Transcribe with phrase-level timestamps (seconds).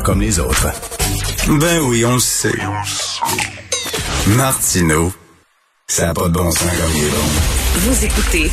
[0.00, 0.68] comme les autres.
[1.48, 2.52] Ben oui, on le sait.
[4.28, 5.12] Martineau,
[5.86, 7.61] ça n'a pas de bon sens comme il est bon.
[7.74, 8.50] Vous écoutez.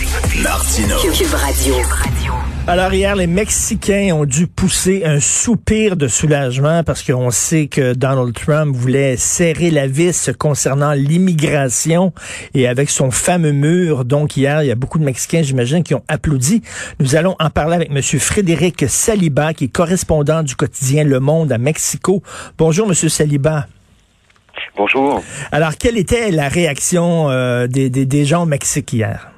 [1.12, 1.76] Cube Radio.
[2.68, 7.94] Alors hier, les Mexicains ont dû pousser un soupir de soulagement parce qu'on sait que
[7.94, 12.13] Donald Trump voulait serrer la vis concernant l'immigration
[12.53, 14.06] et avec son fameux mur.
[14.06, 16.62] Donc hier, il y a beaucoup de Mexicains, j'imagine, qui ont applaudi.
[17.02, 21.52] Nous allons en parler avec Monsieur Frédéric Saliba, qui est correspondant du quotidien Le Monde
[21.52, 22.23] à Mexico.
[22.58, 23.67] Bonjour, Monsieur Saliba.
[24.76, 25.23] Bonjour.
[25.52, 29.30] Alors, quelle était la réaction euh, des, des, des gens au Mexique hier?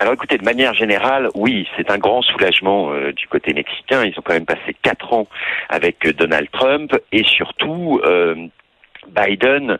[0.00, 4.04] Alors écoutez, de manière générale, oui, c'est un grand soulagement euh, du côté mexicain.
[4.04, 5.26] Ils ont quand même passé quatre ans
[5.68, 8.00] avec euh, Donald Trump et surtout.
[8.04, 8.34] Euh,
[9.06, 9.76] Biden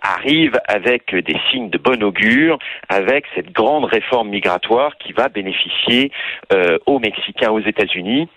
[0.00, 2.58] arrive avec des signes de bon augure,
[2.88, 6.10] avec cette grande réforme migratoire qui va bénéficier
[6.86, 8.30] aux Mexicains aux États-Unis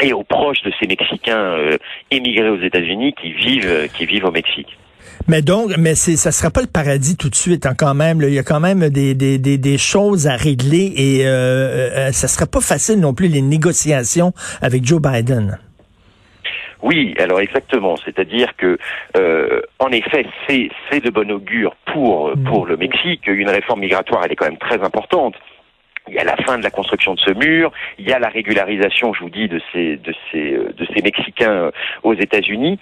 [0.00, 1.56] et aux proches de ces Mexicains
[2.10, 4.76] émigrés aux États-Unis qui vivent qui vivent au Mexique.
[5.28, 7.66] Mais donc, mais c'est, ça sera pas le paradis tout de suite.
[7.66, 10.92] Hein, quand même, il y a quand même des, des, des, des choses à régler
[10.96, 11.28] et euh,
[12.08, 15.58] euh, ça sera pas facile non plus les négociations avec Joe Biden.
[16.82, 17.96] Oui, alors exactement.
[17.96, 18.78] C'est-à-dire que,
[19.16, 23.26] euh, en effet, c'est c'est de bon augure pour pour le Mexique.
[23.26, 25.34] Une réforme migratoire, elle est quand même très importante.
[26.08, 28.28] Il y a la fin de la construction de ce mur, il y a la
[28.28, 31.70] régularisation, je vous dis, de ces de ces de ces Mexicains
[32.02, 32.78] aux États-Unis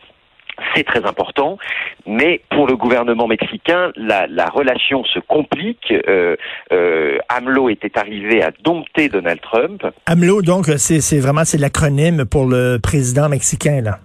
[0.74, 1.58] c'est très important,
[2.06, 5.92] mais pour le gouvernement mexicain, la, la relation se complique.
[5.92, 6.36] Euh,
[6.72, 9.84] euh, AMLO était arrivé à dompter Donald Trump.
[10.06, 13.98] AMLO, donc, c'est vraiment c'est l'acronyme pour le président mexicain là.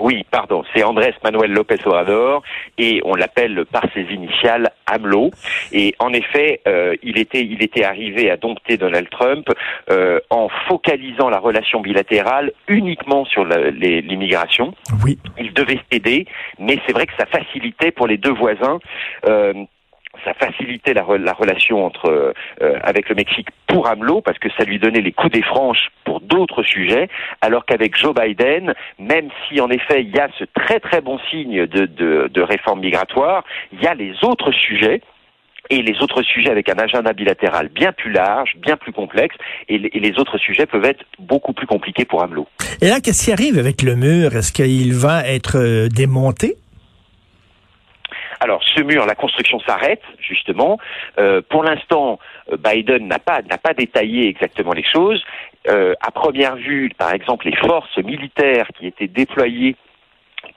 [0.00, 2.42] Oui, pardon, c'est Andrés Manuel López Obrador
[2.78, 5.30] et on l'appelle par ses initiales AMLO.
[5.72, 9.46] Et en effet, euh, il était il était arrivé à dompter Donald Trump
[9.90, 14.74] euh, en focalisant la relation bilatérale uniquement sur l'immigration.
[15.04, 15.18] Oui.
[15.38, 16.26] Il devait s'aider,
[16.58, 18.78] mais c'est vrai que ça facilitait pour les deux voisins.
[19.26, 19.52] Euh,
[20.24, 24.64] ça facilitait la, la relation entre euh, avec le Mexique pour AMLO parce que ça
[24.64, 27.08] lui donnait les coups des franches pour d'autres sujets,
[27.40, 31.18] alors qu'avec Joe Biden, même si en effet il y a ce très très bon
[31.30, 35.00] signe de, de, de réforme migratoire, il y a les autres sujets
[35.68, 39.36] et les autres sujets avec un agenda bilatéral bien plus large, bien plus complexe,
[39.68, 42.48] et les autres sujets peuvent être beaucoup plus compliqués pour AMLO.
[42.82, 44.34] Et là, qu'est-ce qui arrive avec le mur?
[44.34, 46.56] Est-ce qu'il va être euh, démonté?
[48.40, 50.78] Alors, ce mur, la construction s'arrête justement.
[51.18, 52.18] Euh, pour l'instant,
[52.50, 55.22] euh, Biden n'a pas n'a pas détaillé exactement les choses.
[55.68, 59.76] Euh, à première vue, par exemple, les forces militaires qui étaient déployées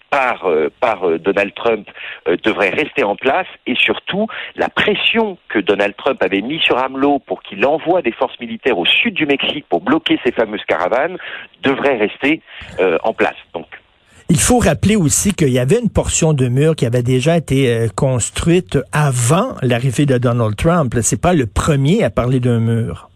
[0.09, 0.47] par,
[0.79, 1.89] par Donald Trump
[2.27, 6.77] euh, devraient rester en place et surtout la pression que Donald Trump avait mise sur
[6.77, 10.63] AMLO pour qu'il envoie des forces militaires au sud du Mexique pour bloquer ces fameuses
[10.67, 11.17] caravanes
[11.63, 12.41] devrait rester
[13.03, 13.35] en place.
[13.53, 13.65] Donc
[14.29, 17.69] il faut rappeler aussi qu'il y avait une portion de mur qui avait déjà été
[17.69, 20.95] euh, construite avant l'arrivée de Donald Trump.
[21.01, 23.09] C'est pas le premier à parler d'un mur.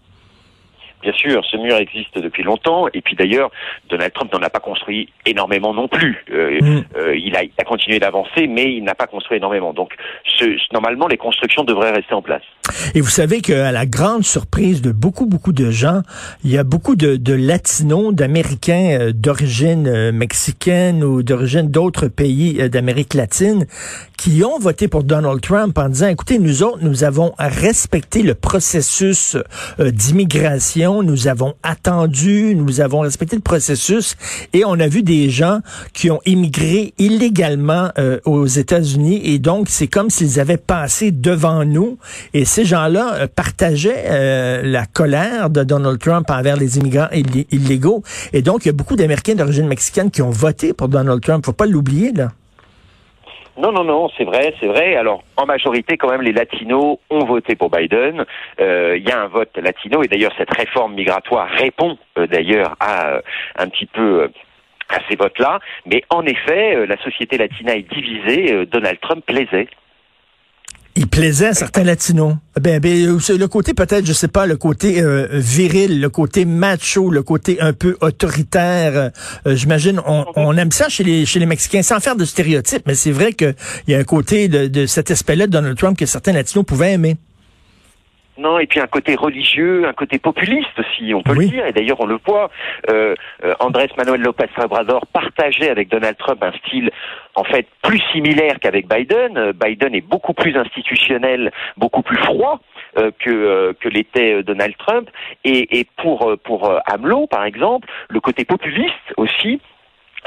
[1.04, 3.52] Bien sûr, ce mur existe depuis longtemps, et puis d'ailleurs,
[3.88, 6.26] Donald Trump n'en a pas construit énormément non plus.
[6.32, 6.84] Euh, mm.
[6.98, 9.74] euh, il, a, il, a, continué d'avancer, mais il n'a pas construit énormément.
[9.74, 9.94] Donc,
[10.26, 12.42] ce, normalement, les constructions devraient rester en place.
[12.96, 16.02] Et vous savez qu'à la grande surprise de beaucoup, beaucoup de gens,
[16.44, 22.08] il y a beaucoup de, de latinos, d'Américains euh, d'origine euh, mexicaine ou d'origine d'autres
[22.08, 23.68] pays d'Amérique latine
[24.18, 28.34] qui ont voté pour Donald Trump en disant, écoutez, nous autres, nous avons respecté le
[28.34, 29.38] processus
[29.78, 34.16] d'immigration nous avons attendu, nous avons respecté le processus
[34.54, 35.60] et on a vu des gens
[35.94, 41.66] qui ont immigré illégalement euh, aux États-Unis et donc c'est comme s'ils avaient passé devant
[41.66, 41.98] nous
[42.34, 47.10] et ces gens-là euh, partageaient euh, la colère de Donald Trump envers les immigrants
[47.52, 51.22] illégaux et donc il y a beaucoup d'Américains d'origine mexicaine qui ont voté pour Donald
[51.22, 52.32] Trump, faut pas l'oublier là.
[53.58, 54.96] Non, non, non, c'est vrai, c'est vrai.
[54.96, 58.24] Alors, en majorité, quand même, les latinos ont voté pour Biden.
[58.60, 62.76] Euh, il y a un vote latino, et d'ailleurs, cette réforme migratoire répond euh, d'ailleurs
[62.80, 63.22] à euh,
[63.58, 64.30] un petit peu
[64.90, 65.60] à ces votes-là.
[65.88, 68.66] Mais en effet, la société latina est divisée.
[68.68, 69.68] Donald Trump plaisait.
[71.00, 72.38] Il plaisait à certains latinos.
[72.60, 77.12] Ben, ben le côté peut-être, je sais pas, le côté euh, viril, le côté macho,
[77.12, 79.12] le côté un peu autoritaire.
[79.46, 82.82] Euh, j'imagine, on, on, aime ça chez les chez les Mexicains, sans faire de stéréotypes,
[82.88, 83.54] mais c'est vrai qu'il
[83.88, 86.94] y a un côté de, de cet aspect-là de Donald Trump que certains latinos pouvaient
[86.94, 87.18] aimer.
[88.60, 91.66] Et puis un côté religieux, un côté populiste aussi, on peut le dire.
[91.66, 92.50] Et d'ailleurs, on le voit.
[92.90, 96.92] Euh, euh, Andrés Manuel López Obrador partageait avec Donald Trump un style
[97.36, 99.38] en fait plus similaire qu'avec Biden.
[99.38, 102.60] Euh, Biden est beaucoup plus institutionnel, beaucoup plus froid
[102.98, 105.10] euh, que que l'était Donald Trump.
[105.44, 109.60] Et, et pour pour AMLO, par exemple, le côté populiste aussi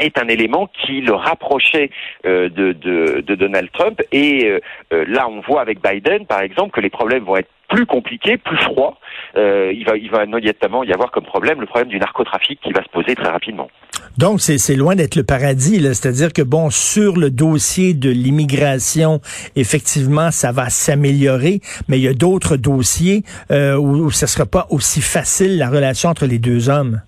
[0.01, 1.91] est un élément qui le rapprochait
[2.27, 4.01] euh, de, de, de, Donald Trump.
[4.13, 4.47] Et
[4.93, 8.37] euh, là, on voit avec Biden, par exemple, que les problèmes vont être plus compliqués,
[8.37, 8.99] plus froids.
[9.37, 12.83] il, va, il va immédiatement y avoir comme problème le problème du narcotrafic qui va
[12.83, 13.69] se poser très rapidement.
[14.19, 15.81] Donc, c'est loin d'être le paradis.
[15.81, 19.21] C'est-à-dire que, bon, sur le dossier de l'immigration,
[19.57, 24.47] effectivement, ça va s'améliorer, mais il y a d'autres dossiers où, où ce ne sera
[24.47, 27.01] pas aussi facile, la relation entre les deux hommes.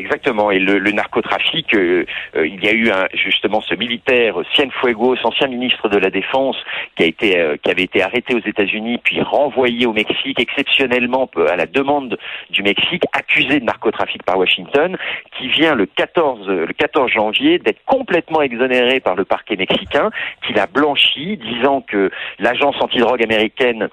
[0.00, 0.50] Exactement.
[0.50, 5.18] Et le, le narcotrafic, euh, euh, il y a eu un, justement ce militaire Cienfuegos,
[5.24, 6.56] ancien ministre de la Défense,
[6.96, 11.28] qui a été, euh, qui avait été arrêté aux États-Unis puis renvoyé au Mexique exceptionnellement
[11.50, 12.18] à la demande
[12.48, 14.96] du Mexique, accusé de narcotrafic par Washington,
[15.36, 20.10] qui vient le 14, le 14 janvier d'être complètement exonéré par le parquet mexicain,
[20.46, 23.90] qu'il a blanchi, disant que l'agence antidrogue américaine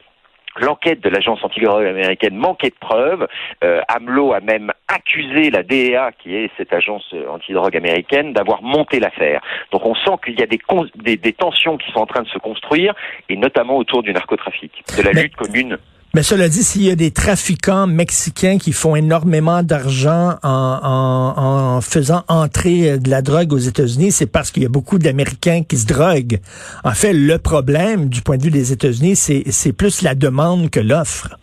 [0.59, 3.27] L'enquête de l'agence antidrogue américaine manquait de preuves.
[3.63, 8.62] Euh, AMLO a même accusé la DEA, qui est cette agence euh, antidrogue américaine, d'avoir
[8.62, 9.42] monté l'affaire.
[9.71, 12.38] Donc on sent qu'il y a des, des, tensions qui sont en train de se
[12.38, 12.94] construire,
[13.30, 15.77] et notamment autour du narcotrafic, de la lutte commune
[16.13, 22.24] mais cela dit, s'il y a des trafiquants mexicains qui font énormément d'argent en, faisant
[22.27, 25.77] entrer euh, de la drogue aux États-Unis, c'est parce qu'il y a beaucoup d'Américains qui
[25.77, 26.39] se droguent.
[26.83, 30.80] En fait, le problème du point de vue des États-Unis, c'est plus la demande que
[30.80, 31.38] l'offre.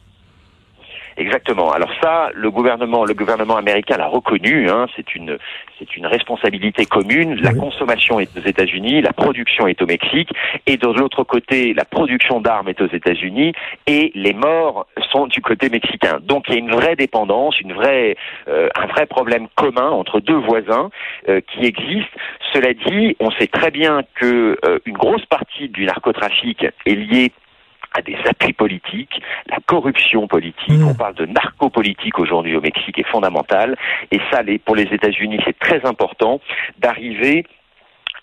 [1.16, 1.70] Exactement.
[1.70, 4.68] Alors ça, le gouvernement, le gouvernement américain l'a reconnu.
[4.68, 5.38] Hein, c'est une,
[5.78, 7.36] c'est une responsabilité commune.
[7.40, 10.30] La consommation est aux États-Unis, la production est au Mexique,
[10.66, 13.52] et de l'autre côté, la production d'armes est aux États-Unis,
[13.86, 16.18] et les morts sont du côté mexicain.
[16.22, 18.16] Donc il y a une vraie dépendance, une vraie,
[18.48, 20.90] euh, un vrai problème commun entre deux voisins
[21.28, 22.10] euh, qui existe.
[22.52, 27.32] Cela dit, on sait très bien que euh, une grosse partie du narcotrafic est liée
[27.94, 30.68] à des appuis politiques, la corruption politique.
[30.68, 30.88] Mmh.
[30.88, 33.76] On parle de narcopolitique aujourd'hui au Mexique est fondamentale.
[34.10, 36.40] Et ça, pour les États-Unis, c'est très important
[36.78, 37.46] d'arriver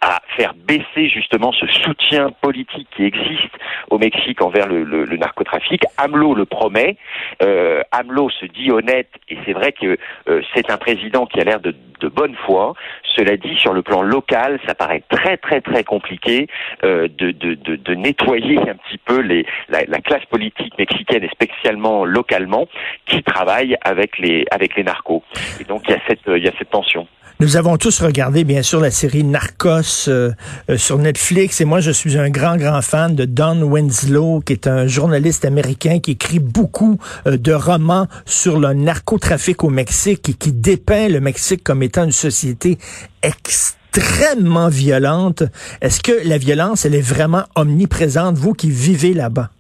[0.01, 3.53] à faire baisser justement ce soutien politique qui existe
[3.91, 5.83] au Mexique envers le, le, narcotrafic.
[5.97, 6.97] AMLO le promet.
[7.43, 9.97] Euh, AMLO se dit honnête et c'est vrai que
[10.27, 12.73] euh, c'est un président qui a l'air de, de, bonne foi.
[13.15, 16.47] Cela dit, sur le plan local, ça paraît très très très compliqué
[16.83, 21.29] euh, de, de, de, nettoyer un petit peu les, la, la, classe politique mexicaine et
[21.29, 22.67] spécialement localement
[23.05, 25.23] qui travaille avec les avec les narcos.
[25.59, 27.07] Et donc il y a cette il y a cette tension.
[27.41, 30.29] Nous avons tous regardé, bien sûr, la série Narcos euh,
[30.69, 31.59] euh, sur Netflix.
[31.59, 35.43] Et moi, je suis un grand, grand fan de Don Winslow, qui est un journaliste
[35.43, 41.19] américain qui écrit beaucoup de romans sur le narcotrafic au Mexique et qui dépeint le
[41.19, 42.77] Mexique comme étant une société
[43.21, 45.43] extrêmement violente.
[45.81, 49.51] Est-ce que la violence, elle est vraiment omniprésente, vous qui vivez là-bas?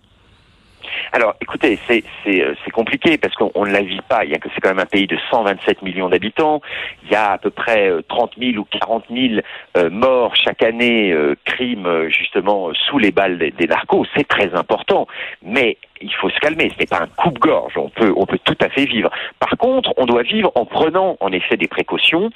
[1.11, 4.23] Alors, écoutez, c'est euh, c'est compliqué parce qu'on ne la vit pas.
[4.25, 6.61] Il y a que c'est quand même un pays de 127 millions d'habitants.
[7.03, 9.41] Il y a à peu près 30 euh, 000 ou 40 000
[9.77, 11.15] euh, morts chaque année,
[11.45, 14.05] crimes justement sous les balles des, des narcos.
[14.15, 15.07] C'est très important,
[15.43, 16.71] mais il faut se calmer.
[16.73, 17.77] Ce n'est pas un coupe-gorge.
[17.77, 19.09] On peut on peut tout à fait vivre.
[19.39, 22.29] Par contre, on doit vivre en prenant en effet des précautions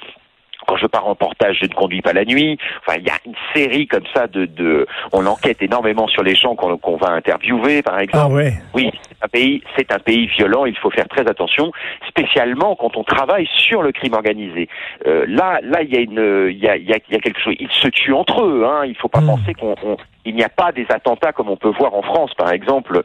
[0.66, 2.58] quand je pars en portage, je ne conduis pas la nuit.
[2.80, 6.34] Enfin, il y a une série comme ça de, de on enquête énormément sur les
[6.34, 8.26] gens qu'on va interviewer, par exemple.
[8.30, 8.52] Ah ouais.
[8.74, 10.66] Oui, c'est un pays, c'est un pays violent.
[10.66, 11.72] Il faut faire très attention,
[12.08, 14.68] spécialement quand on travaille sur le crime organisé.
[15.06, 17.54] Euh, là, là, il y a une, il y a, il y a, quelque chose.
[17.58, 18.64] Ils se tuent entre eux.
[18.66, 18.84] Hein.
[18.86, 19.26] Il faut pas hmm.
[19.26, 19.74] penser qu'on,
[20.24, 23.02] il n'y a pas des attentats comme on peut voir en France, par exemple,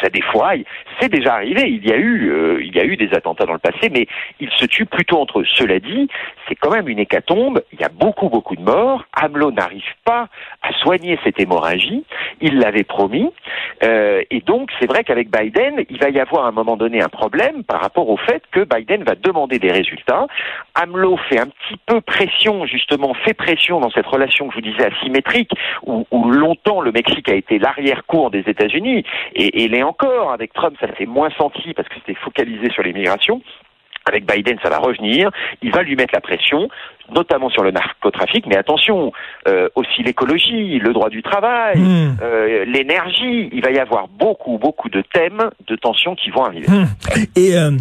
[0.00, 0.64] ça défouraille.
[1.00, 1.68] C'est déjà arrivé.
[1.68, 4.06] Il y a eu, euh, il y a eu des attentats dans le passé, mais
[4.40, 5.46] ils se tuent plutôt entre eux.
[5.54, 6.08] Cela dit,
[6.48, 7.62] c'est quand même une hécatombe.
[7.72, 9.04] Il y a beaucoup, beaucoup de morts.
[9.14, 10.28] Hamelot n'arrive pas
[10.62, 12.04] à soigner cette hémorragie.
[12.40, 13.30] Il l'avait promis.
[13.82, 17.02] Euh, et donc, c'est vrai qu'avec Biden, il va y avoir à un moment donné
[17.02, 20.26] un problème par rapport au fait que Biden va demander des résultats.
[20.74, 24.72] Hamelot fait un petit peu pression, justement, fait pression dans cette relation que je vous
[24.72, 25.52] disais asymétrique,
[25.84, 30.74] où, où longtemps le Mexique a été l'arrière-cour des États-Unis et et encore, avec Trump,
[30.80, 33.42] ça s'est moins senti parce que c'était focalisé sur l'immigration.
[34.08, 35.30] Avec Biden, ça va revenir.
[35.62, 36.68] Il va lui mettre la pression,
[37.12, 39.12] notamment sur le narcotrafic, mais attention,
[39.48, 42.16] euh, aussi l'écologie, le droit du travail, hmm.
[42.22, 43.50] euh, l'énergie.
[43.52, 46.68] Il va y avoir beaucoup, beaucoup de thèmes de tensions qui vont arriver.
[46.68, 46.86] Hmm.
[47.34, 47.72] Et euh,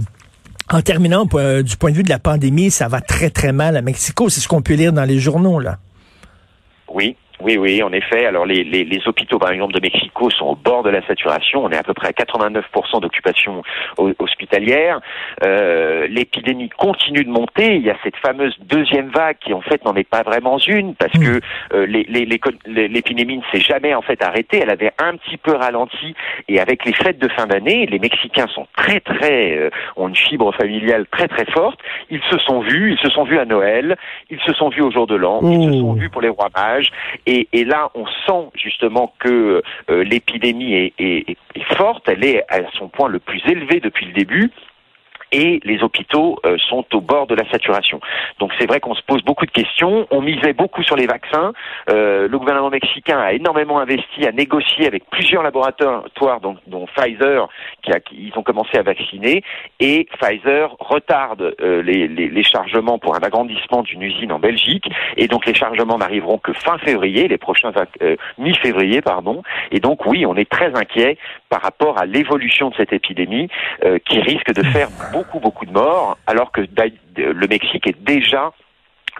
[0.73, 3.83] en terminant, du point de vue de la pandémie, ça va très, très mal à
[3.83, 4.27] Mexico.
[4.29, 5.77] C'est ce qu'on peut lire dans les journaux, là.
[6.87, 8.25] Oui, Oui, oui, en effet.
[8.25, 11.63] Alors les, les, les, hôpitaux, par exemple, de Mexico sont au bord de la saturation.
[11.63, 13.61] On est à peu près à 89% d'occupation
[13.97, 14.99] hospitalière.
[15.43, 17.75] Euh, L'épidémie continue de monter.
[17.75, 20.95] Il y a cette fameuse deuxième vague qui, en fait, n'en est pas vraiment une
[20.95, 21.41] parce que
[21.73, 24.59] euh, l'épidémie ne s'est jamais en fait arrêtée.
[24.61, 26.15] Elle avait un petit peu ralenti.
[26.47, 30.15] Et avec les fêtes de fin d'année, les Mexicains sont très, très euh, ont une
[30.15, 31.79] fibre familiale très, très forte.
[32.09, 32.93] Ils se sont vus.
[32.93, 33.97] Ils se sont vus à Noël.
[34.29, 35.41] Ils se sont vus au jour de l'an.
[35.43, 36.89] Ils se sont vus pour les rois mages.
[37.27, 42.62] Et, là, on sent justement que euh, l'épidémie est, est, est, forte, elle est à
[42.77, 44.51] son point le plus élevé depuis le début
[45.35, 47.99] et les hôpitaux euh, sont au bord de la saturation.
[48.39, 50.07] Donc c'est vrai qu'on se pose beaucoup de questions.
[50.09, 51.51] On misait beaucoup sur les vaccins.
[51.89, 56.05] Euh, le gouvernement mexicain a énormément investi, à négocier avec plusieurs laboratoires,
[56.39, 57.49] dont, Pfizer,
[57.83, 59.43] qui, a, ils ont commencé à vacciner,
[59.81, 64.87] et Pfizer retarde euh, les, chargements pour un agrandissement d'une usine en Belgique,
[65.17, 67.71] et donc les chargements n'arriveront que fin février, les prochains
[68.37, 69.41] mi-février, pardon.
[69.71, 71.17] Et donc oui, on est très inquiet
[71.49, 73.49] par rapport à l'évolution de cette épidémie
[74.05, 78.51] qui risque de faire beaucoup, beaucoup de morts, alors que le Mexique est déjà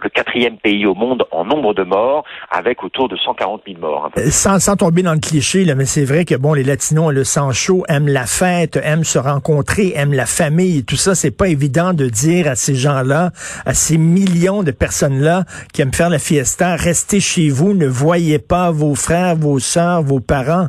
[0.04, 4.12] le quatrième pays au monde en nombre de morts, avec autour de 140 000 morts.
[4.18, 7.06] Euh, sans, sans tomber dans le cliché, là, mais c'est vrai que bon, les Latinos
[7.06, 10.84] ont le sang chaud, aiment la fête, aiment se rencontrer, aiment la famille.
[10.84, 13.32] Tout ça, c'est pas évident de dire à ces gens-là,
[13.66, 15.44] à ces millions de personnes-là
[15.74, 20.02] qui aiment faire la fiesta, restez chez vous, ne voyez pas vos frères, vos sœurs,
[20.02, 20.68] vos parents.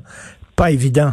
[0.55, 1.13] Pas évident.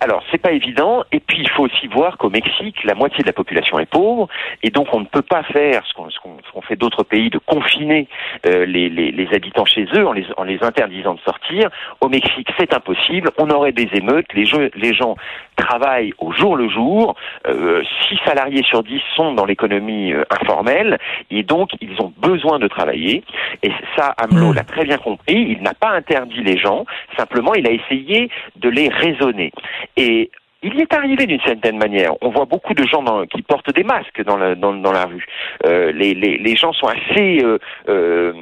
[0.00, 1.04] Alors, c'est pas évident.
[1.12, 4.28] Et puis, il faut aussi voir qu'au Mexique, la moitié de la population est pauvre,
[4.62, 8.08] et donc on ne peut pas faire ce qu'on fait d'autres pays de confiner
[8.46, 11.70] euh, les, les, les, habitants chez eux en les, en les interdisant de sortir.
[12.00, 13.30] Au Mexique, c'est impossible.
[13.38, 14.26] On aurait des émeutes.
[14.34, 15.16] Les, jeux, les gens
[15.56, 17.16] travaillent au jour le jour.
[17.46, 20.98] Euh, six salariés sur dix sont dans l'économie euh, informelle,
[21.30, 23.24] et donc ils ont besoin de travailler.
[23.62, 24.54] Et ça, AMLO mmh.
[24.54, 25.56] l'a très bien compris.
[25.56, 26.84] Il n'a pas interdit les gens.
[27.16, 29.52] Simplement, il a essayé de les raisonner.
[29.98, 30.30] Et
[30.62, 32.12] il y est arrivé d'une certaine manière.
[32.20, 35.04] On voit beaucoup de gens dans, qui portent des masques dans la, dans, dans la
[35.04, 35.24] rue.
[35.66, 38.32] Euh, les, les, les, gens sont assez, euh, euh,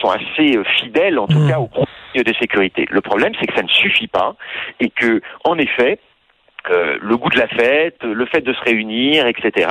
[0.00, 1.50] sont assez fidèles, en tout mmh.
[1.50, 2.86] cas, aux consignes de sécurité.
[2.90, 4.36] Le problème, c'est que ça ne suffit pas
[4.80, 5.98] et que, en effet,
[6.70, 9.68] euh, le goût de la fête, le fait de se réunir, etc.,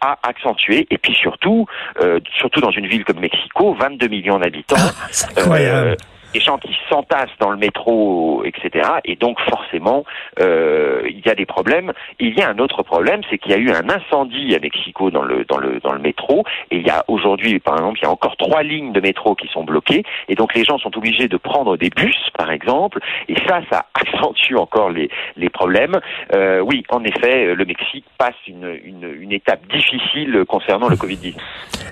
[0.00, 0.86] a accentué.
[0.90, 1.66] Et puis surtout,
[2.00, 4.76] euh, surtout dans une ville comme Mexico, 22 millions d'habitants.
[4.78, 5.96] Ah, incroyable
[6.32, 8.88] des gens qui s'entassent dans le métro, etc.
[9.04, 10.04] Et donc forcément,
[10.40, 11.92] euh, il y a des problèmes.
[12.18, 15.10] Il y a un autre problème, c'est qu'il y a eu un incendie à Mexico
[15.10, 16.44] dans le dans le dans le métro.
[16.70, 19.34] Et il y a aujourd'hui, par exemple, il y a encore trois lignes de métro
[19.34, 20.04] qui sont bloquées.
[20.28, 22.98] Et donc les gens sont obligés de prendre des bus, par exemple.
[23.28, 26.00] Et ça, ça accentue encore les les problèmes.
[26.34, 31.34] Euh, oui, en effet, le Mexique passe une une, une étape difficile concernant le Covid-19.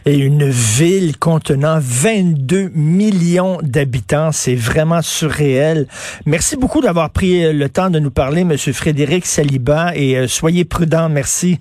[0.06, 5.86] Et une ville contenant 22 millions d'habitants c'est vraiment surréel.
[6.26, 10.28] Merci beaucoup d'avoir pris euh, le temps de nous parler, Monsieur Frédéric Saliba, et euh,
[10.28, 11.08] soyez prudent.
[11.08, 11.60] Merci.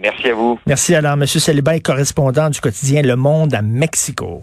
[0.00, 0.58] Merci à vous.
[0.66, 4.42] Merci alors, Monsieur Saliba est correspondant du quotidien Le Monde à Mexico.